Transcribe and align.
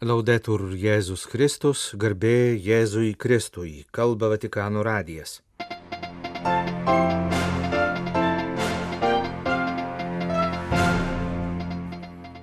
Laudetur 0.00 0.62
Jėzus 0.80 1.26
Kristus, 1.28 1.80
garbė 1.92 2.56
Jėzui 2.56 3.10
Kristui, 3.20 3.82
kalba 3.92 4.30
Vatikano 4.32 4.80
radijas. 4.80 5.42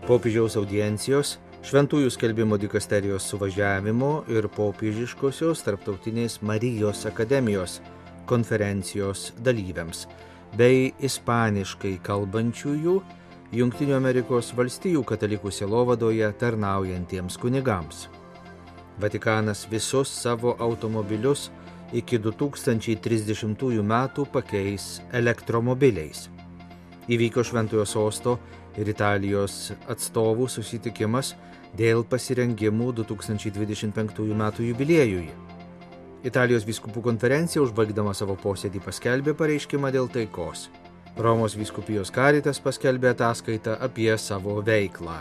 Popiežiaus 0.06 0.60
audiencijos, 0.62 1.40
Šventųjų 1.66 2.14
skelbimo 2.14 2.62
dikasterijos 2.62 3.26
suvažiavimo 3.26 4.12
ir 4.30 4.46
popiežiškosios 4.54 5.66
tarptautinės 5.66 6.44
Marijos 6.46 7.08
akademijos 7.10 7.80
konferencijos 8.30 9.32
dalyviams 9.42 10.06
bei 10.54 10.92
ispaniškai 11.02 11.98
kalbančiųjų 12.06 13.00
Junktinių 13.56 13.94
Amerikos 13.96 14.50
valstijų 14.52 15.06
katalikų 15.08 15.54
sielovadoje 15.56 16.28
tarnaujantiems 16.36 17.38
kunigams. 17.40 18.10
Vatikanas 19.00 19.62
visus 19.72 20.10
savo 20.12 20.52
automobilius 20.60 21.46
iki 21.96 22.20
2030 22.20 23.80
metų 23.88 24.26
pakeis 24.34 24.98
elektromobiliais. 25.16 26.26
Įvyko 27.08 27.46
Šventojo 27.48 27.86
sosto 27.88 28.34
ir 28.76 28.92
Italijos 28.92 29.72
atstovų 29.88 30.50
susitikimas 30.52 31.38
dėl 31.72 32.04
pasirengimų 32.04 32.90
2025 33.00 34.28
metų 34.44 34.68
jubiliejui. 34.74 35.30
Italijos 36.28 36.68
viskupų 36.68 37.06
konferencija 37.08 37.64
užbaigdama 37.64 38.12
savo 38.12 38.36
posėdį 38.36 38.84
paskelbė 38.84 39.38
pareiškimą 39.40 39.94
dėl 39.96 40.12
taikos. 40.12 40.68
Romos 41.18 41.56
viskupijos 41.58 42.12
karitas 42.14 42.60
paskelbė 42.62 43.10
ataskaitą 43.16 43.74
apie 43.82 44.12
savo 44.22 44.60
veiklą. 44.62 45.16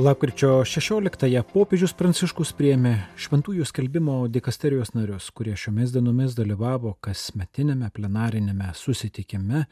Lapkričio 0.00 0.62
16-ąją 0.64 1.42
popiežius 1.50 1.92
Pranciškus 1.98 2.54
priėmė 2.56 2.94
šventųjų 3.20 3.68
skelbimo 3.68 4.16
dikasterijos 4.32 4.94
narius, 4.96 5.28
kurie 5.36 5.52
šiomis 5.52 5.92
dienomis 5.92 6.32
dalyvavo 6.40 6.94
kasmetinėme 7.04 7.92
plenarinėme 7.92 8.72
susitikime 8.72 9.66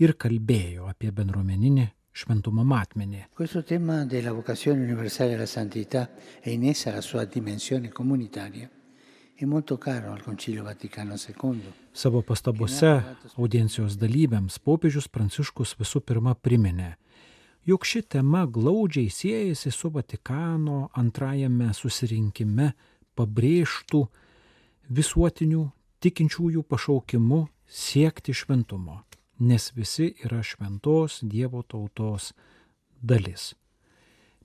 ir 0.00 0.16
kalbėjo 0.16 0.88
apie 0.88 1.12
bendruomeninį 1.12 1.88
šventumo 2.16 2.64
matmenį. 2.64 3.26
Questo 3.36 3.60
tema 3.60 4.06
della 4.08 4.32
vocazione 4.32 4.88
universale 4.88 5.36
alla 5.36 5.46
santità 5.46 6.08
e 6.40 6.56
in 6.56 6.64
essa 6.64 6.96
la 6.96 7.04
sua 7.04 7.28
dimensione 7.28 7.92
comunitaria 7.92 8.79
Savo 11.92 12.22
pastabose 12.22 12.90
audiencijos 13.36 13.96
dalyviams 13.98 14.58
popiežius 14.58 15.08
Pranciškus 15.08 15.76
visų 15.80 16.02
pirma 16.04 16.34
priminė, 16.34 16.94
jog 17.64 17.84
ši 17.84 18.02
tema 18.02 18.46
glaudžiai 18.46 19.10
siejasi 19.10 19.72
su 19.72 19.90
Vatikano 19.94 20.90
antrajame 20.92 21.72
susirinkime 21.74 22.72
pabrėžtų 23.16 24.02
visuotinių 24.90 25.64
tikinčiųjų 26.00 26.64
pašaukimu 26.68 27.40
siekti 27.70 28.34
šventumo, 28.34 29.00
nes 29.38 29.70
visi 29.76 30.12
yra 30.24 30.42
šventos 30.42 31.20
Dievo 31.22 31.62
tautos 31.62 32.32
dalis. 33.00 33.54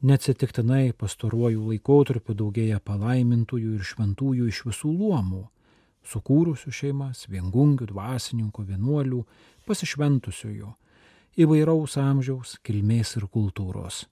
Neatsitiktinai 0.05 0.91
pastaruoju 0.93 1.63
laikotarpiu 1.71 2.35
daugėja 2.37 2.77
palaimintųjų 2.85 3.71
ir 3.79 3.85
šventųjų 3.89 4.47
iš 4.51 4.59
visų 4.67 4.91
luomų- 4.99 5.43
sukūrusių 6.11 6.71
šeimas, 6.79 7.25
viengungių, 7.25 7.87
dvasininkų, 7.89 8.65
vienuolių, 8.69 9.21
pasišventusiųjų 9.65 10.73
įvairaus 11.35 11.97
amžiaus, 11.97 12.59
kilmės 12.63 13.17
ir 13.17 13.25
kultūros. 13.27 14.05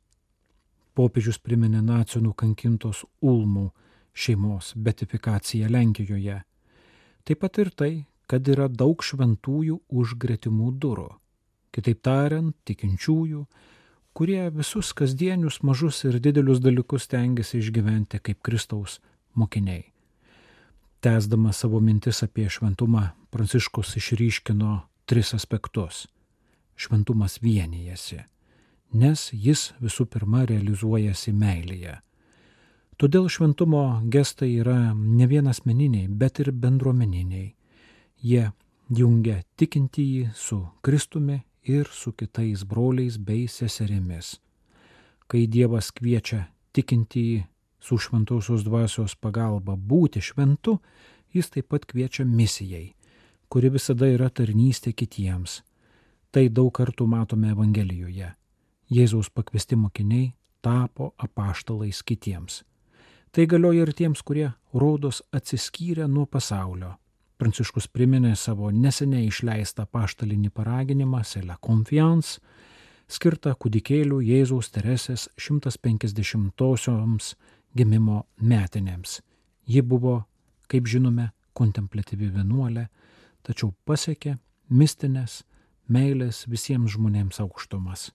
Popiežius 0.96 1.38
priminė 1.38 1.84
nacijų 1.86 2.24
nukankintos 2.28 3.06
Ulmų 3.22 3.70
šeimos 4.14 4.74
betifikaciją 4.76 5.70
Lenkijoje. 5.70 6.42
Taip 7.24 7.40
pat 7.40 7.58
ir 7.60 7.70
tai, 7.70 8.06
kad 8.28 8.48
yra 8.48 8.68
daug 8.68 8.98
šventųjų 8.98 9.80
už 9.90 10.18
gretimų 10.18 10.72
durų. 10.80 11.12
Kitaip 11.74 12.02
tariant, 12.02 12.56
tikinčiųjų, 12.66 13.46
kurie 14.14 14.50
visus 14.50 14.94
kasdienius 14.94 15.62
mažus 15.64 16.04
ir 16.04 16.20
didelius 16.20 16.62
dalykus 16.62 17.08
tengiasi 17.08 17.58
išgyventi 17.60 18.20
kaip 18.20 18.42
Kristaus 18.42 19.00
mokiniai. 19.34 19.90
Tęsdama 21.04 21.52
savo 21.54 21.80
mintis 21.80 22.24
apie 22.24 22.50
šventumą, 22.50 23.10
Pranciškus 23.30 23.98
išryškino 23.98 24.82
tris 25.06 25.34
aspektus 25.34 26.08
šventumas 26.76 27.40
vienijasi, 27.42 28.24
nes 28.94 29.30
jis 29.34 29.72
visų 29.82 30.06
pirma 30.10 30.46
realizuojasi 30.50 31.34
meilėje. 31.34 31.98
Todėl 32.98 33.28
šventumo 33.30 34.02
gestai 34.14 34.52
yra 34.62 34.94
ne 34.94 35.28
vien 35.28 35.50
asmeniniai, 35.50 36.08
bet 36.08 36.40
ir 36.40 36.52
bendruomeniniai. 36.52 37.56
Jie 38.24 38.44
jungia 38.90 39.42
tikintįjį 39.58 40.30
su 40.38 40.62
Kristumi 40.86 41.42
ir 41.66 41.90
su 41.92 42.12
kitais 42.12 42.64
broliais 42.64 43.18
bei 43.18 43.48
seserimis. 43.48 44.40
Kai 45.28 45.48
Dievas 45.48 45.92
kviečia 45.92 46.48
tikintįjį 46.74 47.44
su 47.80 47.98
šventosios 47.98 48.64
dvasios 48.64 49.16
pagalba 49.16 49.76
būti 49.76 50.22
šventu, 50.22 50.80
jis 51.34 51.50
taip 51.50 51.70
pat 51.74 51.86
kviečia 51.86 52.26
misijai, 52.26 52.94
kuri 53.50 53.70
visada 53.74 54.08
yra 54.08 54.30
tarnystė 54.30 54.94
kitiems 54.94 55.62
Tai 56.34 56.48
daug 56.50 56.72
kartų 56.74 57.06
matome 57.06 57.52
Evangelijoje. 57.54 58.32
Jėzaus 58.90 59.28
pakviesti 59.30 59.78
mokiniai 59.78 60.32
tapo 60.66 61.12
apaštalais 61.22 62.00
kitiems. 62.02 62.64
Tai 63.30 63.46
galioja 63.50 63.86
ir 63.86 63.92
tiems, 63.94 64.24
kurie 64.26 64.48
rodos 64.74 65.22
atsiskyrė 65.30 66.08
nuo 66.10 66.26
pasaulio. 66.26 66.96
Pranciškus 67.44 67.90
priminė 67.92 68.38
savo 68.40 68.70
neseniai 68.72 69.26
išleistą 69.28 69.84
paštalinį 69.92 70.48
paraginimą 70.56 71.26
Sela 71.28 71.58
Confiance, 71.60 72.40
skirtą 73.12 73.52
kūdikėlių 73.60 74.22
Jėzaus 74.24 74.72
Teresės 74.72 75.26
150-osioms 75.36 77.34
gimimo 77.76 78.22
metinėms. 78.40 79.18
Ji 79.68 79.84
buvo, 79.84 80.22
kaip 80.72 80.88
žinome, 80.88 81.34
kontemplatyvi 81.52 82.32
vienuolė, 82.32 82.88
tačiau 83.44 83.74
pasiekė 83.84 84.38
mistinės 84.72 85.42
meilės 85.92 86.46
visiems 86.48 86.96
žmonėms 86.96 87.44
aukštumas. 87.44 88.14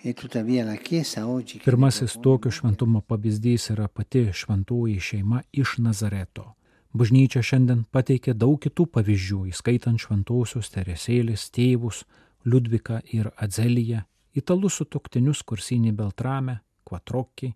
Pirmasis 1.66 2.18
tokio 2.24 2.52
šventumo 2.52 3.02
pavyzdys 3.02 3.70
yra 3.72 3.88
pati 3.88 4.26
šventoji 4.34 5.00
šeima 5.00 5.42
iš 5.52 5.78
Nazareto. 5.78 6.44
Bažnyčia 6.92 7.40
šiandien 7.40 7.86
pateikė 7.88 8.34
daug 8.36 8.58
kitų 8.66 8.86
pavyzdžių, 8.98 9.40
įskaitant 9.54 10.04
šventosios 10.04 10.74
Teresėlės 10.76 11.48
tėvus, 11.56 12.04
Liudviką 12.44 13.00
ir 13.16 13.32
Adzeliją, 13.40 14.04
italus 14.36 14.82
sutoktinius 14.82 15.46
Kursinį 15.48 15.96
Beltramę, 15.96 16.60
Kvatrokį, 16.84 17.54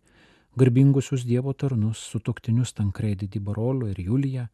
garbingusius 0.55 1.27
Dievo 1.27 1.51
tarnus, 1.51 1.99
sutoktinius 2.15 2.71
Tankredį 2.79 3.27
Dibarolo 3.35 3.91
ir 3.91 3.99
Juliją, 4.07 4.47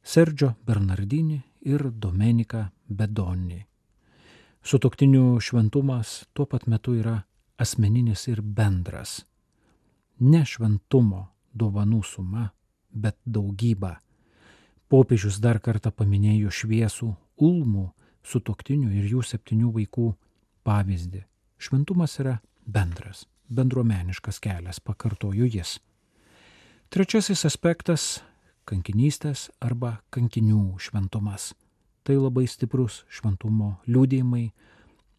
Serdžio 0.00 0.54
Bernardinį 0.64 1.42
ir 1.68 1.90
Domeniką 1.92 2.70
Bedonį. 2.88 3.67
Sutoktinių 4.62 5.38
šventumas 5.40 6.26
tuo 6.34 6.46
pat 6.46 6.66
metu 6.66 6.96
yra 6.98 7.22
asmeninis 7.58 8.26
ir 8.28 8.42
bendras. 8.42 9.22
Ne 10.20 10.44
šventumo 10.44 11.28
dovanų 11.54 12.02
suma, 12.04 12.48
bet 12.90 13.16
daugybė. 13.24 13.94
Popiežius 14.88 15.38
dar 15.40 15.60
kartą 15.60 15.92
paminėjo 15.92 16.50
šviesų 16.50 17.14
Ulmų 17.38 17.88
sutoktinių 18.26 18.90
ir 18.98 19.10
jų 19.12 19.22
septynių 19.22 19.72
vaikų 19.76 20.12
pavyzdį. 20.66 21.24
Šventumas 21.58 22.18
yra 22.18 22.38
bendras 22.66 23.26
bendruomeniškas 23.48 24.40
kelias, 24.40 24.80
pakartoju 24.80 25.48
jis. 25.48 25.78
Trečiasis 26.88 27.44
aspektas- 27.44 28.20
kankinystės 28.68 29.50
arba 29.60 30.00
kankinių 30.10 30.78
šventumas. 30.78 31.54
Tai 32.08 32.16
labai 32.16 32.46
stiprus 32.48 33.02
šventumo 33.12 33.74
liūdėjimai 33.84 34.46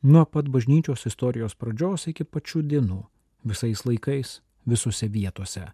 nuo 0.09 0.23
pat 0.25 0.47
bažnyčios 0.49 1.05
istorijos 1.05 1.53
pradžios 1.53 2.07
iki 2.09 2.25
pačių 2.25 2.63
dienų, 2.71 3.03
visais 3.45 3.83
laikais, 3.85 4.39
visose 4.65 5.11
vietose. 5.13 5.67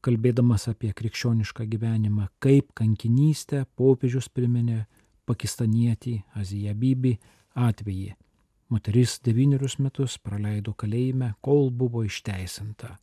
Kalbėdamas 0.00 0.64
apie 0.72 0.94
krikščionišką 0.96 1.66
gyvenimą 1.68 2.30
kaip 2.40 2.72
kankinystę, 2.72 3.66
popiežius 3.76 4.30
priminė 4.32 4.86
pakistanietį 5.28 6.16
Aziją 6.40 6.72
Bibi 6.72 7.18
atvejį 7.52 8.14
Moteris 8.70 9.16
devynerius 9.26 9.80
metus 9.82 10.12
praleido 10.22 10.76
kalėjime, 10.78 11.32
kol 11.42 11.72
buvo 11.74 12.04
išteisinta. 12.06 13.00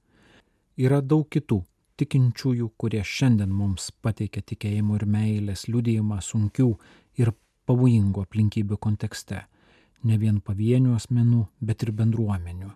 Yra 0.79 1.01
daug 1.03 1.25
kitų 1.27 1.57
tikinčiųjų, 1.97 2.71
kurie 2.77 3.03
šiandien 3.03 3.51
mums 3.53 3.91
pateikia 4.01 4.43
tikėjimo 4.45 4.97
ir 4.99 5.05
meilės 5.09 5.67
liudijimą 5.67 6.19
sunkių 6.23 6.69
ir 7.21 7.33
pavojingų 7.67 8.25
aplinkybių 8.27 8.77
kontekste. 8.81 9.45
Ne 10.03 10.17
vien 10.21 10.41
pavienių 10.41 10.93
asmenų, 10.95 11.47
bet 11.59 11.83
ir 11.83 11.91
bendruomenių. 11.97 12.69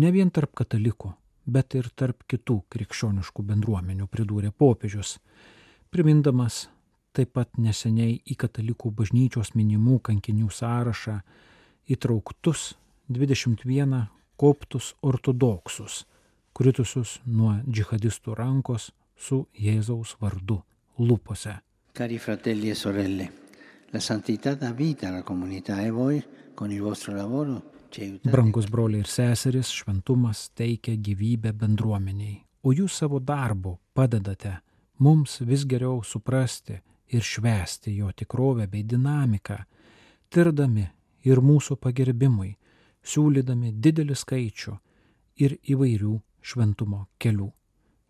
Ne 0.00 0.12
vien 0.14 0.30
tarp 0.30 0.54
katalikų, 0.56 1.12
bet 1.46 1.74
ir 1.74 1.90
tarp 1.98 2.22
kitų 2.30 2.62
krikščioniškų 2.72 3.44
bendruomenių, 3.50 4.06
pridūrė 4.08 4.52
popiežius, 4.56 5.18
primindamas 5.92 6.68
taip 7.12 7.34
pat 7.36 7.58
neseniai 7.60 8.20
į 8.24 8.38
katalikų 8.40 8.92
bažnyčios 8.96 9.52
minimų 9.58 9.98
kankinių 10.08 10.48
sąrašą 10.48 11.18
įtrauktus 11.92 12.72
21 13.12 14.06
koptus 14.40 14.94
ortodoksus, 15.02 16.06
kritusius 16.56 17.18
nuo 17.26 17.56
džihadistų 17.68 18.34
rankos 18.36 18.90
su 19.16 19.46
Jėzaus 19.58 20.16
vardu 20.20 20.60
lūpose. 20.98 21.56
Cari 21.92 22.18
fratelli 22.18 22.70
e 22.70 22.74
sorelle, 22.74 23.28
la 23.92 24.00
santità 24.00 24.54
dà 24.54 24.72
vita 24.72 25.08
alla 25.08 25.22
comunità 25.22 25.82
e 25.82 25.90
voi 25.90 26.22
con 26.54 26.70
il 26.70 26.80
vostro 26.80 27.14
lavoro. 27.14 27.70
Brangus 28.24 28.70
broliai 28.72 29.02
ir 29.04 29.08
seserys, 29.08 29.68
šventumas 29.68 30.46
teikia 30.56 30.96
gyvybę 30.96 31.52
bendruomeniai, 31.52 32.38
o 32.64 32.72
jūs 32.72 32.96
savo 33.02 33.18
darbu 33.20 33.74
padedate 33.92 34.54
mums 35.04 35.42
vis 35.44 35.66
geriau 35.68 36.00
suprasti 36.00 36.78
ir 37.12 37.20
švesti 37.20 37.92
jo 37.98 38.08
tikrovę 38.16 38.66
bei 38.72 38.86
dinamiką, 38.88 39.58
tirdami 40.32 40.86
ir 41.28 41.42
mūsų 41.44 41.76
pagerbimui, 41.76 42.54
siūlydami 43.04 43.74
didelį 43.76 44.16
skaičių 44.16 44.76
ir 45.44 45.58
įvairių 45.74 46.14
šventumo 46.42 47.06
kelių. 47.22 47.48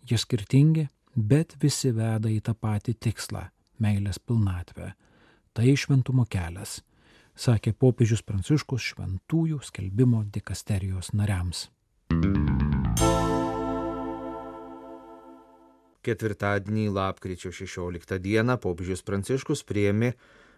Jie 0.08 0.18
skirtingi, 0.18 0.88
bet 1.14 1.56
visi 1.62 1.92
veda 1.92 2.30
į 2.32 2.40
tą 2.42 2.54
patį 2.54 2.94
tikslą- 2.98 3.50
meilės 3.82 4.18
pilnatvę. 4.18 4.92
Tai 5.52 5.76
šventumo 5.76 6.24
kelias, 6.26 6.80
sakė 7.36 7.72
popiežius 7.72 8.22
Pranciškus 8.22 8.80
šventųjų 8.92 9.60
skelbimo 9.62 10.24
dikasterijos 10.24 11.12
nariams. 11.12 11.68
Ketvirtadienį, 16.02 16.88
lapkričio 16.90 17.52
16 17.52 18.18
dieną, 18.18 18.56
popiežius 18.58 19.02
Pranciškus 19.02 19.62
priemi 19.62 20.12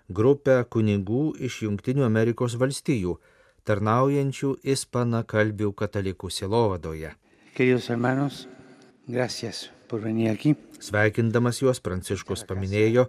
grupę 0.08 0.64
kunigų 0.64 1.34
iš 1.40 1.62
Junktinių 1.66 2.04
Amerikos 2.06 2.56
valstijų, 2.60 3.18
tarnaujančių 3.64 4.54
ispanakalbių 4.62 5.72
katalikų 5.72 6.30
silovadoje. 6.30 7.14
Queridos 7.54 7.88
hermanos, 7.88 8.48
gracias 9.06 9.70
por 9.86 10.00
venir 10.00 10.30
aquí. 10.30 10.56
Sveikindamas 10.80 11.60
juos, 11.62 11.78
Pranciškus 11.78 12.42
paminėjo 12.48 13.04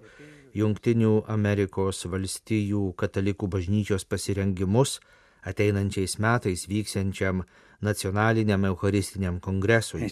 Junktinių 0.53 1.23
Amerikos 1.33 2.03
valstijų 2.05 2.91
katalikų 2.93 3.49
bažnyčios 3.55 4.05
pasirengimus 4.05 4.99
ateinančiais 5.49 6.19
metais 6.21 6.67
vyksiančiam 6.69 7.41
nacionaliniam 7.81 8.67
Eucharistiniam 8.69 9.39
kongresui. 9.41 10.05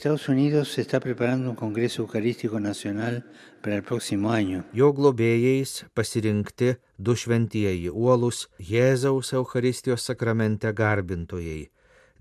Jo 4.74 4.90
globėjais 4.98 5.76
pasirinkti 5.94 6.74
du 6.98 7.16
šventieji 7.16 7.94
uolus 7.94 8.48
Jėzaus 8.58 9.34
Eucharistijos 9.38 10.10
sakramente 10.10 10.74
garbintojai. 10.74 11.70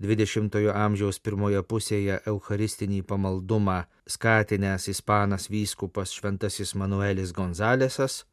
20-ojo 0.03 0.73
amžiaus 0.75 1.21
pirmoje 1.23 1.61
pusėje 1.63 2.19
Eucharistinį 2.27 3.05
pamaldumą 3.07 3.77
skatinęs 4.15 4.89
ispanas 4.91 5.47
vyskupas 5.47 6.11
Šventasis 6.11 6.75
Manuelis 6.75 7.31
Gonzalesas 7.31 8.25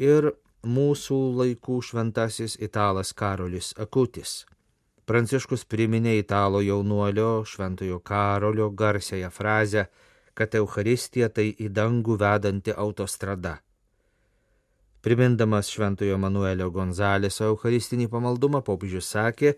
ir 0.00 0.30
mūsų 0.64 1.18
laikų 1.40 1.82
šventasis 1.84 2.56
italas 2.64 3.12
Karolis 3.12 3.74
Akutis. 3.76 4.46
Pranciškus 5.06 5.66
priminė 5.68 6.16
italo 6.18 6.64
jaunuolio 6.64 7.44
Šventojo 7.44 8.00
Karolio 8.00 8.70
garsiąją 8.70 9.30
frazę, 9.30 9.86
kad 10.34 10.54
Eucharistija 10.58 11.28
tai 11.28 11.52
į 11.52 11.68
dangų 11.70 12.16
vedanti 12.18 12.72
autostrada. 12.72 13.58
Primindamas 15.04 15.68
Šventojo 15.70 16.16
Manuelio 16.18 16.72
Gonzaleso 16.74 17.46
Eucharistinį 17.52 18.08
pamaldumą, 18.10 18.64
popiežius 18.66 19.12
sakė, 19.12 19.54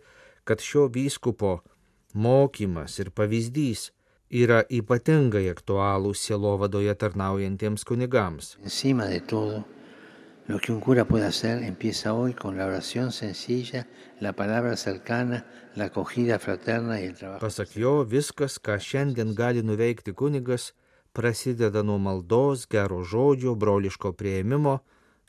kad 0.49 0.65
šio 0.65 0.87
vyskupo 0.89 1.59
mokymas 2.17 2.99
ir 3.03 3.11
pavyzdys 3.12 3.91
yra 4.43 4.62
ypatingai 4.79 5.45
aktualūs 5.53 6.23
sielovadoje 6.25 6.95
tarnaujantiems 7.03 7.85
kunigams. 7.85 8.55
Lo 10.49 10.59
que 10.59 10.73
un 10.73 10.81
cura 10.81 11.05
puede 11.05 11.27
hacer 11.27 11.62
empieza 11.62 12.15
hoy 12.15 12.33
con 12.33 12.56
la 12.56 12.65
oración 12.65 13.12
sencilla, 13.12 13.87
la 14.19 14.33
palabra 14.33 14.77
cercana, 14.77 15.45
la 15.75 15.85
acogida 15.85 16.39
fraterna 16.39 17.03
y 17.03 17.05
el 17.05 17.15
trabajo. 17.15 17.41
Pasak 17.41 17.75
jo, 17.77 18.06
viskas, 18.09 18.56
ką 18.56 18.79
šiandien 18.81 19.35
gali 19.37 19.61
nuveikti 19.62 20.15
kunigas, 20.17 20.73
prasideda 21.12 21.83
nuo 21.83 21.99
maldos, 21.99 22.65
gero 22.65 23.03
žodžio, 23.05 23.53
broliško 23.61 24.15
prieimimo, 24.17 24.79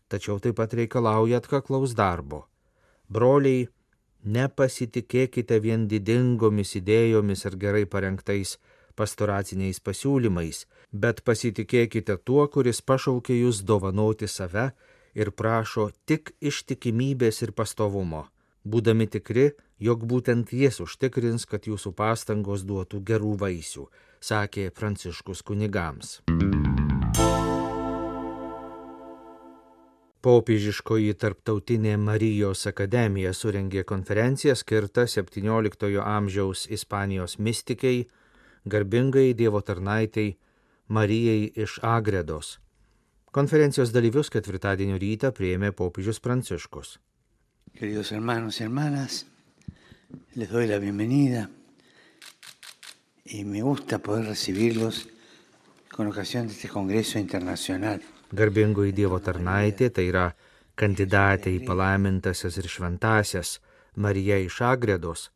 tačiau 0.07 0.39
taip 0.39 0.55
pat 0.55 0.77
reikalauja 0.79 1.43
atkaklaus 1.43 1.97
darbo. 1.99 2.45
Broliai, 3.09 3.67
nepasitikėkite 4.23 5.59
vien 5.63 5.87
didingomis 5.87 6.75
idėjomis 6.79 7.45
ar 7.45 7.55
gerai 7.55 7.85
parengtais 7.85 8.57
pastoraciniais 8.99 9.79
pasiūlymais, 9.79 10.65
bet 10.91 11.23
pasitikėkite 11.23 12.17
tuo, 12.27 12.47
kuris 12.51 12.81
pašaukė 12.81 13.37
jūs 13.39 13.63
dovanoti 13.63 14.27
save 14.27 14.71
ir 15.15 15.31
prašo 15.31 15.89
tik 16.05 16.33
ištikimybės 16.41 17.43
ir 17.47 17.55
pastovumo, 17.55 18.25
būdami 18.63 19.07
tikri, 19.07 19.51
jog 19.79 20.03
būtent 20.03 20.51
jis 20.53 20.81
užtikrins, 20.83 21.47
kad 21.47 21.69
jūsų 21.71 21.95
pastangos 21.95 22.67
duotų 22.67 23.03
gerų 23.11 23.37
vaisių, 23.45 23.87
sakė 24.19 24.69
Pranciškus 24.75 25.45
kunigams. 25.47 26.19
Popiežiškoji 30.19 31.13
tarptautinė 31.15 31.93
Marijos 31.95 32.65
akademija 32.67 33.29
surengė 33.31 33.85
konferenciją 33.87 34.51
skirtą 34.59 35.05
17 35.07 35.93
amžiaus 36.03 36.65
Ispanijos 36.75 37.37
mystikai, 37.39 38.01
garbingai 38.67 39.31
Dievo 39.31 39.61
tarnaitai 39.63 40.33
Marijai 40.89 41.53
iš 41.55 41.77
Agredos. 41.87 42.57
Konferencijos 43.31 43.95
dalyvius 43.95 44.33
ketvirtadienio 44.35 44.99
rytą 44.99 45.31
prieėmė 45.31 45.71
popiežius 45.71 46.19
Pranciškus. 46.19 46.97
Queridos 47.79 48.11
hermanos 48.11 48.59
y 48.59 48.67
hermanas, 48.67 49.25
les 50.35 50.51
doy 50.51 50.67
la 50.67 50.83
bienvenida 50.83 51.49
y 53.23 53.45
me 53.45 53.61
gusta 53.61 53.99
poder 53.99 54.25
recibirlos 54.25 55.07
con 55.87 56.07
ocasión 56.07 56.47
de 56.47 56.53
este 56.53 56.67
Congreso 56.67 57.19
Internacional. 57.19 58.01
Garbingoji 58.31 58.93
Dievo 58.93 59.17
tarnaitė 59.19 59.89
tai 59.89 60.05
yra 60.11 60.25
kandidatė 60.79 61.55
į 61.57 61.65
palaimintasias 61.65 62.57
ir 62.61 62.67
šventasias 62.69 63.57
Marija 63.95 64.37
iš 64.39 64.61
Agredos, 64.61 65.29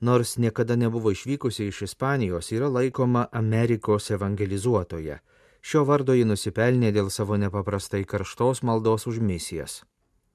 nors 0.00 0.36
niekada 0.38 0.76
nebuvo 0.76 1.10
išvykusi 1.10 1.66
iš 1.68 1.82
Ispanijos, 1.88 2.52
yra 2.52 2.68
laikoma 2.68 3.26
Amerikos 3.32 4.10
evangelizuotoje. 4.10 5.18
Šio 5.60 5.82
vardo 5.84 6.14
ji 6.16 6.24
nusipelnė 6.24 6.92
dėl 6.96 7.10
savo 7.12 7.36
nepaprastai 7.36 8.06
karštos 8.08 8.62
maldos 8.62 9.06
už 9.10 9.18
misijas. 9.20 9.82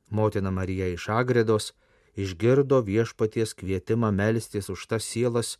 Motina 0.10 0.52
Marija 0.52 0.92
iš 0.92 1.10
Agredos 1.10 1.72
išgirdo 2.16 2.82
viešpaties 2.86 3.56
kvietimą 3.58 4.12
melstis 4.12 4.70
už 4.70 4.86
tas 4.88 5.08
sielas, 5.08 5.58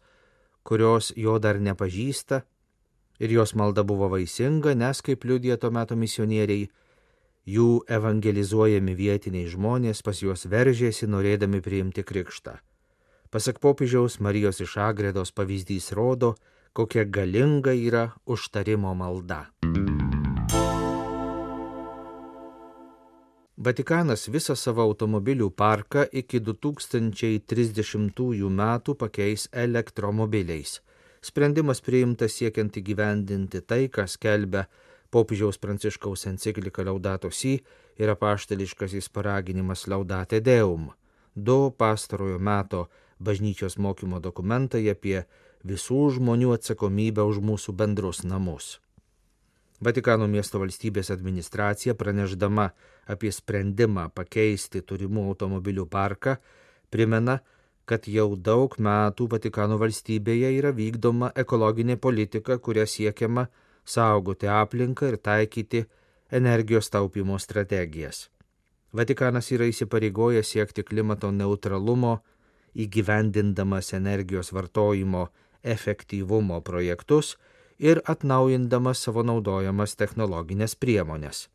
kurios 0.64 1.12
jo 1.16 1.40
dar 1.40 1.58
nepažįsta, 1.60 2.44
ir 3.20 3.32
jos 3.32 3.56
malda 3.56 3.84
buvo 3.84 4.10
vaisinga, 4.12 4.76
nes, 4.76 5.02
kaip 5.02 5.24
liudija 5.24 5.58
to 5.58 5.72
meto 5.72 5.96
misionieriai, 5.96 6.70
jų 7.46 7.86
evangelizuojami 7.98 8.96
vietiniai 8.98 9.48
žmonės 9.50 10.02
pas 10.06 10.22
juos 10.22 10.46
veržėsi 10.50 11.08
norėdami 11.08 11.62
priimti 11.62 12.04
krikštą. 12.04 12.58
Pasak 13.30 13.60
popiežiaus 13.60 14.20
Marijos 14.20 14.62
iš 14.64 14.78
Agredos 14.80 15.32
pavyzdys 15.36 15.92
rodo, 15.92 16.36
kokia 16.74 17.06
galinga 17.06 17.74
yra 17.74 18.12
užtarimo 18.26 18.96
malda. 18.96 19.46
Vatikanas 23.56 24.28
visą 24.30 24.56
savo 24.60 24.82
automobilių 24.84 25.50
parką 25.50 26.04
iki 26.12 26.40
2030 26.44 28.52
metų 28.60 28.96
pakeis 29.00 29.48
elektromobiliais. 29.52 30.82
Sprendimas 31.26 31.80
priimtas 31.82 32.36
siekiant 32.38 32.76
įgyvendinti 32.78 33.64
tai, 33.66 33.88
kas 33.90 34.14
kelbia 34.22 34.68
popiežiaus 35.10 35.58
pranciškaus 35.58 36.28
enciklika 36.30 36.86
Laudato 36.86 37.32
Si 37.34 37.56
ir 37.98 38.12
apaštališkasis 38.14 39.10
paraginimas 39.10 39.88
Laudate 39.90 40.42
Deum. 40.46 40.92
Du 41.34 41.74
pastarojo 41.78 42.38
meto 42.38 42.86
bažnyčios 43.18 43.80
mokymo 43.82 44.20
dokumentai 44.22 44.84
apie 44.92 45.24
visų 45.66 46.02
žmonių 46.20 46.54
atsakomybę 46.60 47.26
už 47.26 47.42
mūsų 47.42 47.74
bendrus 47.74 48.22
namus. 48.24 48.76
Vatikano 49.82 50.28
miesto 50.30 50.62
valstybės 50.62 51.10
administracija 51.16 51.98
praneždama 51.98 52.70
apie 53.12 53.34
sprendimą 53.34 54.12
pakeisti 54.14 54.86
turimų 54.86 55.26
automobilių 55.32 55.90
parką 55.90 56.38
primena, 56.94 57.40
kad 57.86 58.08
jau 58.10 58.36
daug 58.36 58.76
metų 58.82 59.28
Vatikano 59.32 59.78
valstybėje 59.82 60.52
yra 60.58 60.72
vykdoma 60.74 61.32
ekologinė 61.36 61.98
politika, 62.02 62.58
kuria 62.58 62.86
siekiama 62.90 63.48
saugoti 63.86 64.50
aplinką 64.50 65.12
ir 65.12 65.18
taikyti 65.18 65.86
energijos 66.32 66.90
taupimo 66.90 67.38
strategijas. 67.40 68.30
Vatikanas 68.96 69.52
yra 69.52 69.68
įsipareigojęs 69.70 70.54
siekti 70.56 70.84
klimato 70.84 71.32
neutralumo, 71.32 72.20
įgyvendindamas 72.76 73.94
energijos 73.94 74.52
vartojimo 74.56 75.28
efektyvumo 75.64 76.62
projektus 76.62 77.36
ir 77.80 78.02
atnaujindamas 78.06 79.04
savo 79.04 79.24
naudojamas 79.24 79.96
technologinės 80.00 80.76
priemonės. 80.80 81.50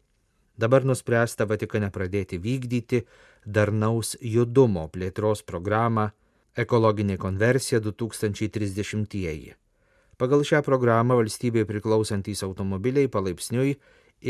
Dabar 0.60 0.84
nuspręsta 0.84 1.46
Vatikane 1.48 1.88
pradėti 1.90 2.36
vykdyti 2.38 3.04
darnaus 3.46 4.16
judumo 4.20 4.88
plėtros 4.92 5.42
programą 5.42 6.10
Ekologinė 6.58 7.14
konversija 7.14 7.78
2030-ieji. 7.78 9.54
Pagal 10.18 10.40
šią 10.42 10.66
programą 10.66 11.14
valstybėje 11.20 11.62
priklausantys 11.68 12.42
automobiliai 12.42 13.06
palaipsniui 13.06 13.76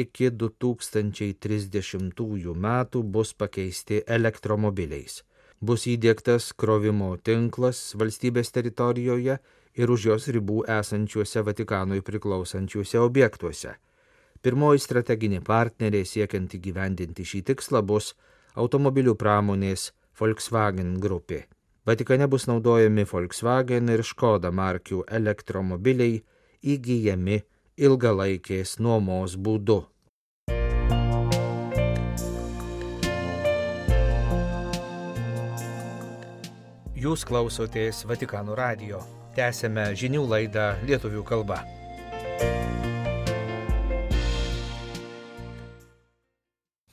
iki 0.02 0.28
2030 0.28 2.52
metų 2.66 3.02
bus 3.02 3.32
pakeisti 3.32 4.02
elektromobiliais. 4.06 5.24
Bus 5.60 5.86
įdėktas 5.88 6.52
krovimo 6.52 7.16
tinklas 7.16 7.94
valstybės 7.96 8.50
teritorijoje 8.52 9.38
ir 9.80 9.90
už 9.90 10.04
jos 10.10 10.28
ribų 10.28 10.64
esančiuose 10.68 11.40
Vatikanui 11.46 12.02
priklausančiuose 12.04 12.98
objektuose. 13.00 13.74
Pirmoji 14.42 14.78
strateginė 14.84 15.40
partnerė 15.40 16.04
siekiant 16.04 16.52
įgyvendinti 16.52 17.24
šį 17.24 17.42
tikslą 17.48 17.80
bus 17.80 18.12
automobilių 18.60 19.16
pramonės 19.16 19.96
Volkswagen 20.20 21.00
grupė. 21.00 21.48
Vatikane 21.87 22.26
bus 22.28 22.44
naudojami 22.46 23.06
Volkswagen 23.08 23.88
ir 23.88 24.02
Škoda 24.04 24.50
markių 24.52 25.00
elektromobiliai 25.08 26.18
įgyjami 26.60 27.40
ilgalaikės 27.80 28.76
nuomos 28.84 29.38
būdu. 29.40 29.80
Jūs 37.00 37.25
klausotės 37.25 38.04
Vatikano 38.04 38.52
radio. 38.52 39.00
Tęsėme 39.32 39.94
žinių 39.96 40.26
laidą 40.28 40.75
lietuvių 40.84 41.25
kalba. 41.25 41.62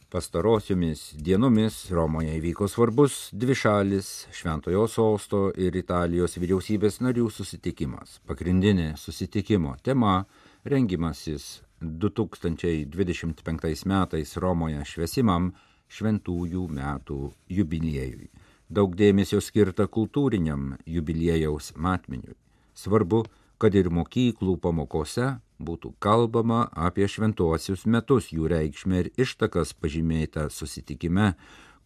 Pastarosiomis 0.07 1.17
dienomis 1.19 1.91
Romoje 1.91 2.31
įvyko 2.37 2.69
svarbus 2.71 3.27
dvišalis 3.35 4.31
Šventojo 4.31 4.85
sosto 4.87 5.51
ir 5.59 5.75
Italijos 5.75 6.39
vyriausybės 6.39 7.03
narių 7.03 7.27
susitikimas. 7.27 8.23
Pagrindinė 8.23 8.95
susitikimo 8.95 9.75
tema- 9.83 10.23
rengimasis 10.71 11.59
2025 11.81 13.85
metais 13.85 14.37
Romoje 14.37 14.85
švesimam 14.85 15.53
šventųjų 15.91 16.67
metų 16.71 17.33
jubiliejui. 17.49 18.29
Daug 18.69 18.95
dėmesio 18.95 19.41
skirta 19.43 19.87
kultūriniam 19.87 20.77
jubiliejaus 20.85 21.73
matmeniui. 21.75 22.35
Svarbu, 22.73 23.25
kad 23.59 23.75
ir 23.75 23.89
mokyklų 23.89 24.57
pamokose 24.61 25.41
būtų 25.59 25.93
kalbama 25.99 26.67
apie 26.71 27.07
šventuosius 27.09 27.85
metus, 27.85 28.31
jų 28.31 28.49
reikšmę 28.51 28.99
ir 29.03 29.11
ištakas 29.17 29.73
pažymėta 29.73 30.47
susitikime, 30.53 31.33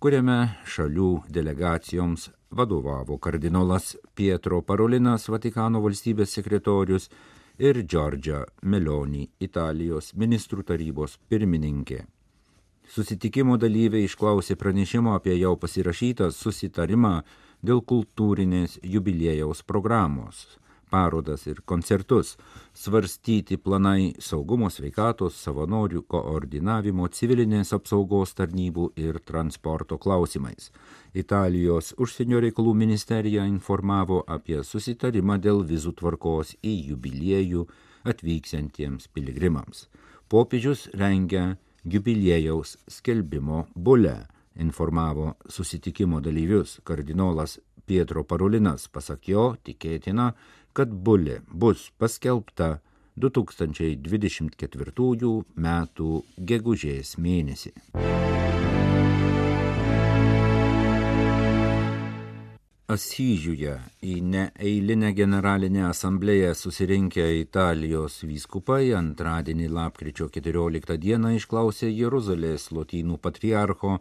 kuriame 0.01 0.55
šalių 0.65 1.11
delegacijoms 1.29 2.29
vadovavo 2.51 3.17
kardinolas 3.17 3.95
Pietro 4.15 4.61
Parolinas, 4.61 5.29
Vatikano 5.29 5.81
valstybės 5.83 6.33
sekretorius 6.35 7.09
ir 7.59 7.83
Džordžia 7.83 8.43
Meloni, 8.63 9.29
Italijos 9.39 10.13
ministrų 10.15 10.65
tarybos 10.67 11.17
pirmininkė. 11.29 12.03
Susitikimo 12.91 13.55
dalyviai 13.55 14.03
išklausė 14.03 14.57
pranešimo 14.59 15.13
apie 15.15 15.37
jau 15.37 15.53
pasirašytą 15.55 16.31
susitarimą 16.35 17.21
dėl 17.63 17.79
kultūrinės 17.87 18.81
jubiliejaus 18.83 19.61
programos 19.63 20.43
parodas 20.91 21.47
ir 21.47 21.61
koncertus, 21.65 22.35
svarstyti 22.75 23.57
planai 23.57 24.11
saugumo 24.19 24.69
sveikatos, 24.69 25.37
savanorių 25.45 26.03
koordinavimo, 26.11 27.07
civilinės 27.07 27.71
apsaugos 27.77 28.35
tarnybų 28.37 28.91
ir 28.99 29.21
transporto 29.25 29.97
klausimais. 29.97 30.69
Italijos 31.13 31.93
užsienio 31.97 32.43
reikalų 32.43 32.75
ministerija 32.83 33.47
informavo 33.47 34.21
apie 34.27 34.61
susitarimą 34.67 35.39
dėl 35.41 35.63
vizų 35.67 35.95
tvarkos 35.99 36.55
į 36.63 36.75
jubiliejų 36.91 37.65
atvyksiantiems 38.11 39.09
piligrimams. 39.15 39.87
Popiežius 40.31 40.87
rengia 40.95 41.57
jubiliejaus 41.83 42.77
skelbimo 42.87 43.65
bulę, 43.75 44.27
informavo 44.55 45.33
susitikimo 45.49 46.21
dalyvius 46.21 46.79
kardinolas 46.83 47.59
Pietro 47.85 48.23
Parulinas, 48.23 48.87
pasak 48.87 49.27
jo, 49.27 49.55
tikėtina, 49.65 50.31
kad 50.73 50.89
bulė 51.07 51.41
bus 51.51 51.91
paskelbta 51.99 52.79
2024 53.19 55.43
metų 55.55 56.23
gegužės 56.51 57.17
mėnesį. 57.19 57.71
Asyžiuje 62.91 63.77
į 64.03 64.17
neeilinę 64.33 65.13
generalinę 65.15 65.85
asamblėją 65.87 66.51
susirinkę 66.59 67.23
Italijos 67.39 68.17
vyskupai 68.27 68.91
antradienį 68.97 69.69
lapkričio 69.77 70.27
14 70.27 70.97
dieną 70.99 71.31
išklausė 71.37 71.87
Jeruzalės 71.87 72.67
lotynų 72.75 73.15
patriarcho 73.23 73.93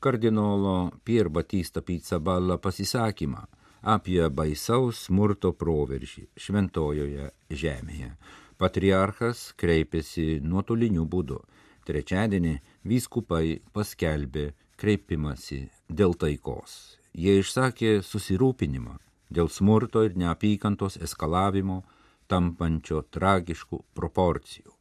kardinolo 0.00 0.78
Pier 1.04 1.28
Batista 1.28 1.84
Pizzaballa 1.84 2.56
pasisakymą 2.56 3.44
apie 3.82 4.22
baisaus 4.28 5.04
smurto 5.06 5.52
proveržį 5.52 6.26
šventojoje 6.36 7.30
žemėje. 7.50 8.12
Patriarchas 8.58 9.52
kreipėsi 9.56 10.40
nuotoliniu 10.42 11.04
būdu. 11.06 11.38
Trečiadienį 11.86 12.58
vyskupai 12.84 13.60
paskelbė 13.72 14.52
kreipimasi 14.76 15.68
dėl 15.88 16.14
taikos. 16.14 16.98
Jie 17.14 17.38
išsakė 17.40 18.02
susirūpinimą 18.02 18.98
dėl 19.30 19.48
smurto 19.48 20.02
ir 20.04 20.16
neapykantos 20.16 20.98
eskalavimo, 21.00 21.84
tampančio 22.28 23.02
tragiškų 23.14 23.80
proporcijų. 23.94 24.74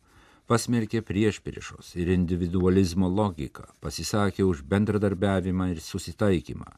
Pasmerkė 0.48 1.01
priešpriešos 1.04 1.94
ir 2.00 2.12
individualizmo 2.13 3.10
logiką, 3.12 3.68
pasisakė 3.84 4.46
už 4.48 4.63
bendradarbiavimą 4.63 5.74
ir 5.74 5.82
susitaikymą 5.84 6.72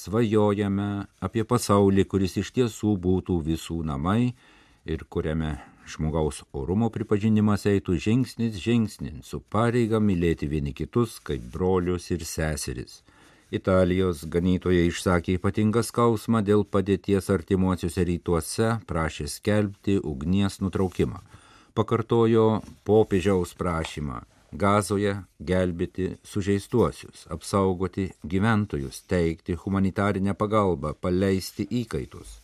svajojame 0.00 0.88
apie 1.20 1.44
pasaulį, 1.44 2.06
kuris 2.08 2.38
iš 2.40 2.54
tiesų 2.56 2.94
būtų 3.04 3.36
visų 3.44 3.82
namai 3.84 4.32
ir 4.88 5.04
kuriame 5.12 5.58
žmogaus 5.90 6.40
orumo 6.56 6.88
pripažinimas 6.94 7.66
eitų 7.68 7.98
žingsnis 8.06 8.58
žingsnin 8.64 9.20
su 9.26 9.40
pareiga 9.54 10.00
mylėti 10.00 10.48
vieni 10.48 10.72
kitus 10.76 11.18
kaip 11.26 11.44
brolius 11.52 12.10
ir 12.14 12.24
seseris. 12.24 13.00
Italijos 13.50 14.22
ganytojai 14.30 14.86
išsakė 14.88 15.34
ypatingą 15.40 15.82
skausmą 15.82 16.40
dėl 16.46 16.62
padėties 16.62 17.32
artimuosiuose 17.34 18.04
rytuose, 18.06 18.68
prašė 18.86 19.26
skelbti 19.26 19.96
ugnies 19.98 20.60
nutraukimą. 20.62 21.18
Pakartojo 21.74 22.60
popiežiaus 22.86 23.56
prašymą 23.58 24.22
Gazoje 24.52 25.14
gelbėti 25.38 26.16
sužeistuosius, 26.26 27.26
apsaugoti 27.30 28.08
gyventojus, 28.26 29.04
teikti 29.06 29.54
humanitarinę 29.54 30.34
pagalbą, 30.34 30.94
paleisti 30.98 31.66
įkaitus. 31.82 32.40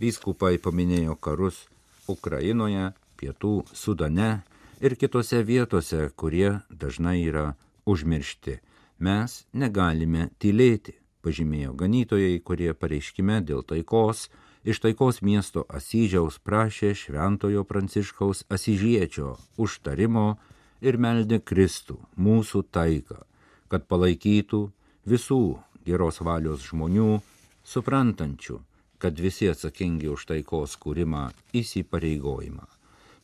Vyskupai 0.00 0.58
paminėjo 0.60 1.16
karus 1.16 1.64
Ukrainoje, 2.08 2.92
Pietų 3.16 3.54
Sudane 3.72 4.42
ir 4.80 4.96
kitose 4.96 5.42
vietose, 5.44 6.10
kurie 6.16 6.60
dažnai 6.70 7.18
yra 7.24 7.54
užmiršti. 7.88 8.58
Mes 9.00 9.44
negalime 9.52 10.28
tylėti, 10.40 10.96
pažymėjo 11.24 11.72
ganytojai, 11.76 12.36
kurie 12.44 12.72
pareiškime 12.76 13.40
dėl 13.48 13.64
taikos 13.64 14.28
iš 14.64 14.80
taikos 14.84 15.20
miesto 15.24 15.64
Asyžiaus 15.68 16.38
prašė 16.44 16.92
Šventojo 16.96 17.64
Pranciškaus 17.64 18.44
Asyžiečio 18.52 19.36
užtarimo 19.56 20.36
ir 20.80 20.96
meldė 20.96 21.40
Kristų, 21.44 21.98
mūsų 22.16 22.64
taiką, 22.72 23.20
kad 23.68 23.86
palaikytų 23.88 24.62
visų 25.08 25.42
geros 25.86 26.20
valios 26.24 26.64
žmonių, 26.68 27.20
suprantančių, 27.64 28.58
kad 29.00 29.20
visi 29.20 29.48
atsakingi 29.48 30.10
už 30.12 30.26
taikos 30.32 30.76
kūrimą 30.80 31.30
įsipareigojimą. 31.56 32.66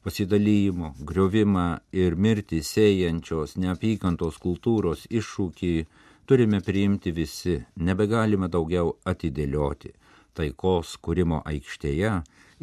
Pasidalymo, 0.07 0.93
griovimą 1.03 1.67
ir 1.93 2.15
mirtį 2.15 2.61
sėjančios 2.63 3.57
neapykantos 3.59 4.39
kultūros 4.39 5.09
iššūkį 5.11 5.73
turime 6.31 6.61
priimti 6.63 7.11
visi, 7.11 7.57
nebegalime 7.77 8.49
daugiau 8.49 8.95
atidėlioti. 9.05 9.91
Taikos 10.37 10.95
kūrimo 11.03 11.41
aikštėje 11.49 12.13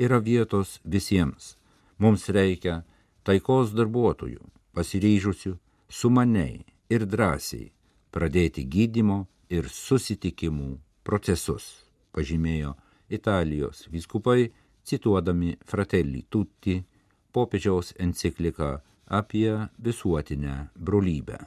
yra 0.05 0.19
vietos 0.23 0.77
visiems. 0.85 1.57
Mums 1.99 2.29
reikia 2.29 2.83
taikos 3.27 3.75
darbuotojų, 3.75 4.41
pasiryžusių, 4.73 5.53
sumaniai 5.89 6.63
ir 6.89 7.05
drąsiai 7.09 7.71
pradėti 8.13 8.65
gydimo 8.65 9.23
ir 9.49 9.69
susitikimų 9.69 10.77
procesus, 11.05 11.85
pažymėjo 12.13 12.73
Italijos 13.13 13.87
vyskupai, 13.93 14.51
cituodami 14.83 15.55
Fratelli 15.65 16.25
Tutti 16.29 16.79
popiežiaus 17.33 17.93
encikliką 17.99 18.77
apie 19.07 19.67
visuotinę 19.79 20.67
brolybę. 20.75 21.37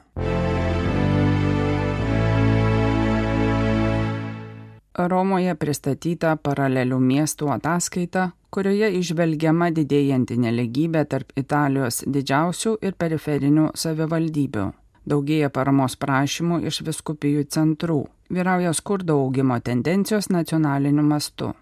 Romoje 4.97 5.53
pristatyta 5.55 6.33
paralelių 6.41 6.97
miestų 6.97 7.51
ataskaita, 7.53 8.31
kurioje 8.57 8.87
išvelgiama 8.97 9.67
didėjanti 9.69 10.39
neligybė 10.41 11.03
tarp 11.05 11.35
Italijos 11.37 11.99
didžiausių 12.09 12.71
ir 12.81 12.95
periferinių 12.97 13.67
savivaldybių. 13.77 14.63
Daugėja 15.07 15.51
paramos 15.53 15.93
prašymų 16.01 16.63
iš 16.71 16.81
viskupijų 16.87 17.45
centrų. 17.53 17.99
Vyrauja 18.33 18.73
skurdo 18.73 19.19
augimo 19.21 19.59
tendencijos 19.61 20.31
nacionaliniu 20.33 21.05
mastu. 21.05 21.53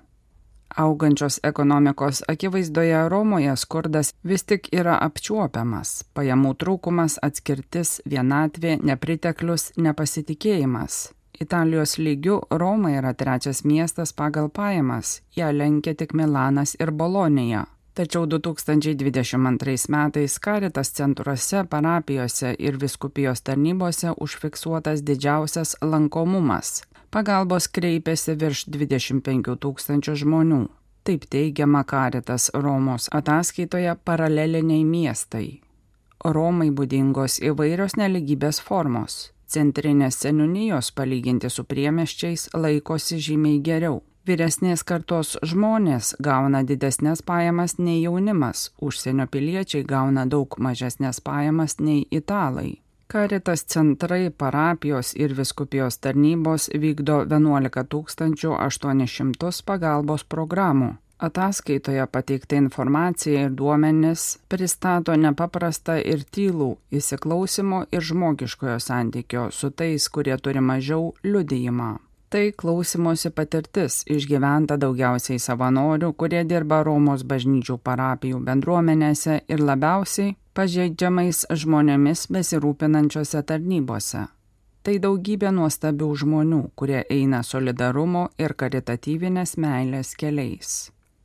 Augančios 0.86 1.42
ekonomikos 1.44 2.24
akivaizdoje 2.32 3.04
Romoje 3.10 3.58
skurdas 3.60 4.14
vis 4.24 4.48
tik 4.48 4.72
yra 4.72 4.96
apčiuopiamas. 5.04 6.06
Pajamų 6.16 6.56
trūkumas, 6.64 7.20
atskirtis, 7.28 8.00
vienatvė, 8.08 8.80
nepriteklius, 8.84 9.74
nepasitikėjimas. 9.78 11.15
Italijos 11.40 11.98
lygių 12.00 12.40
Roma 12.52 12.94
yra 12.96 13.14
trečias 13.14 13.64
miestas 13.68 14.14
pagal 14.14 14.50
pajamas, 14.50 15.22
ją 15.36 15.52
lenkia 15.52 15.96
tik 15.96 16.14
Milanas 16.14 16.76
ir 16.80 16.92
Bolonija. 16.92 17.66
Tačiau 17.96 18.26
2022 18.28 19.88
metais 19.88 20.40
Karitas 20.40 20.92
centruose, 20.92 21.64
parapijose 21.64 22.56
ir 22.60 22.78
viskupijos 22.80 23.42
tarnybose 23.42 24.12
užfiksuotas 24.20 25.04
didžiausias 25.08 25.76
lankomumas. 25.82 26.84
Pagalbos 27.12 27.70
kreipėsi 27.72 28.36
virš 28.36 28.66
25 28.72 29.56
tūkstančių 29.64 30.16
žmonių. 30.24 30.64
Taip 31.08 31.28
teigiama 31.32 31.84
Karitas 31.88 32.50
Romos 32.54 33.08
ataskaitoje 33.12 33.96
paraleliniai 34.04 34.84
miestai. 34.84 35.62
Romai 36.26 36.72
būdingos 36.72 37.40
įvairios 37.44 37.96
neligybės 38.02 38.60
formos 38.60 39.35
Centrinės 39.48 40.18
seniūnijos 40.24 40.92
palyginti 40.98 41.50
su 41.54 41.64
priemeščiais 41.70 42.50
laikosi 42.54 43.20
žymiai 43.22 43.60
geriau. 43.62 44.02
Vyresnės 44.26 44.82
kartos 44.82 45.36
žmonės 45.46 46.16
gauna 46.28 46.64
didesnės 46.66 47.22
pajamas 47.22 47.78
nei 47.78 48.00
jaunimas, 48.02 48.72
užsienio 48.82 49.28
piliečiai 49.30 49.86
gauna 49.86 50.26
daug 50.26 50.58
mažesnės 50.58 51.22
pajamas 51.22 51.78
nei 51.80 52.08
italai. 52.10 52.80
Karitas 53.06 53.62
centrai, 53.70 54.32
parapijos 54.34 55.14
ir 55.14 55.38
viskupijos 55.38 56.00
tarnybos 56.02 56.72
vykdo 56.74 57.22
11 57.30 57.86
800 58.58 59.62
pagalbos 59.66 60.26
programų. 60.26 60.96
Ataskaitoje 61.18 62.06
pateikta 62.12 62.56
informacija 62.56 63.46
ir 63.46 63.52
duomenis 63.56 64.24
pristato 64.52 65.16
nepaprastą 65.16 65.96
ir 66.04 66.26
tylų 66.28 66.74
įsiklausimo 66.92 67.86
ir 67.92 68.04
žmogiškojo 68.04 68.80
santykio 68.84 69.46
su 69.52 69.70
tais, 69.72 70.10
kurie 70.10 70.36
turi 70.38 70.60
mažiau 70.60 71.14
liudijimą. 71.24 71.94
Tai 72.30 72.52
klausimosi 72.52 73.30
patirtis 73.32 74.02
išgyventa 74.12 74.76
daugiausiai 74.82 75.40
savanorių, 75.40 76.10
kurie 76.20 76.42
dirba 76.44 76.82
Romos 76.84 77.24
bažnyčių 77.24 77.78
parapijų 77.80 78.42
bendruomenėse 78.44 79.38
ir 79.48 79.64
labiausiai 79.64 80.34
pažeidžiamais 80.54 81.46
žmonėmis 81.62 82.26
besirūpinančiose 82.28 83.44
tarnybose. 83.44 84.26
Tai 84.84 84.98
daugybė 85.02 85.54
nuostabių 85.56 86.10
žmonių, 86.22 86.60
kurie 86.76 87.06
eina 87.10 87.40
solidarumo 87.44 88.28
ir 88.38 88.54
karitatyvinės 88.60 89.56
meilės 89.58 90.12
keliais. 90.20 90.76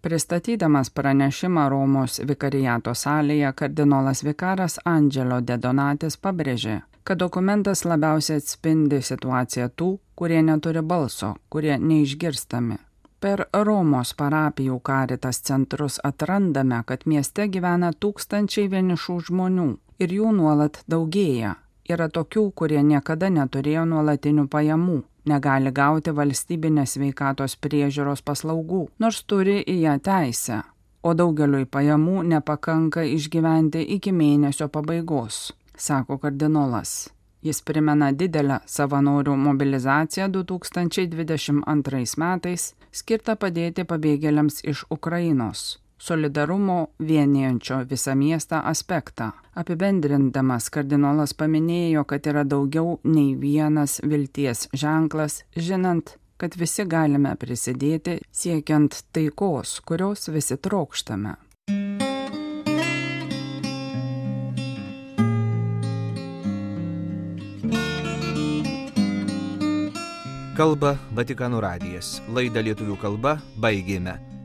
Pristatydamas 0.00 0.88
pranešimą 0.90 1.68
Romos 1.68 2.20
vikariato 2.24 2.94
salėje, 2.96 3.50
kardinolas 3.52 4.22
vikaras 4.24 4.78
Andželo 4.88 5.40
de 5.44 5.58
Donatis 5.60 6.16
pabrėžė, 6.16 6.76
kad 7.04 7.20
dokumentas 7.20 7.84
labiausiai 7.84 8.40
atspindi 8.40 9.02
situaciją 9.04 9.68
tų, 9.76 9.90
kurie 10.16 10.40
neturi 10.46 10.80
balso, 10.80 11.34
kurie 11.52 11.76
neišgirstami. 11.76 12.78
Per 13.20 13.44
Romos 13.52 14.14
parapijų 14.16 14.78
karitas 14.80 15.42
centrus 15.44 16.00
atrandame, 16.10 16.80
kad 16.88 17.04
mieste 17.04 17.50
gyvena 17.52 17.92
tūkstančiai 17.92 18.70
vienišų 18.72 19.18
žmonių 19.28 19.68
ir 20.00 20.14
jų 20.16 20.32
nuolat 20.38 20.80
daugėja. 20.88 21.58
Yra 21.92 22.08
tokių, 22.08 22.46
kurie 22.56 22.80
niekada 22.80 23.28
neturėjo 23.28 23.84
nuolatinių 23.92 24.48
pajamų, 24.48 25.02
negali 25.28 25.72
gauti 25.72 26.14
valstybinės 26.16 26.96
sveikatos 26.96 27.56
priežiūros 27.60 28.22
paslaugų, 28.26 28.86
nors 28.98 29.22
turi 29.24 29.60
į 29.62 29.76
ją 29.84 29.96
teisę, 30.04 30.62
o 31.02 31.14
daugeliui 31.14 31.66
pajamų 31.66 32.22
nepakanka 32.34 33.04
išgyventi 33.16 33.84
iki 33.96 34.12
mėnesio 34.12 34.68
pabaigos, 34.68 35.50
sako 35.76 36.18
kardinolas. 36.22 37.10
Jis 37.40 37.62
primena 37.64 38.10
didelę 38.12 38.60
savanorių 38.68 39.36
mobilizaciją 39.36 40.28
2022 40.28 42.02
metais 42.20 42.72
skirtą 42.92 43.36
padėti 43.40 43.86
pabėgėliams 43.88 44.60
iš 44.68 44.84
Ukrainos 44.92 45.78
solidarumo 46.00 46.86
vienijančio 46.98 47.82
visą 47.90 48.14
miestą 48.16 48.62
aspektą. 48.64 49.30
Apibendrindamas 49.54 50.70
kardinolas 50.72 51.34
paminėjo, 51.36 52.06
kad 52.08 52.26
yra 52.26 52.44
daugiau 52.44 52.96
nei 53.04 53.34
vienas 53.36 54.00
vilties 54.00 54.68
ženklas, 54.72 55.42
žinant, 55.56 56.16
kad 56.40 56.56
visi 56.56 56.86
galime 56.88 57.34
prisidėti 57.36 58.16
siekiant 58.32 59.02
taikos, 59.12 59.80
kurios 59.84 60.30
visi 60.32 60.56
trokštame. 60.56 61.36
Kalba 70.60 70.96
Vatikano 71.16 71.60
radijas. 71.64 72.18
Laidą 72.36 72.60
lietuvių 72.60 72.98
kalba 73.00 73.38
baigėme. 73.56 74.29